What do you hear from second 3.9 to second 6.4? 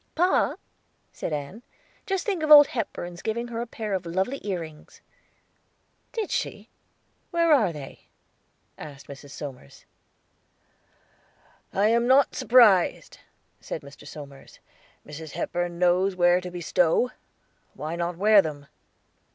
of lovely ear rings." "Did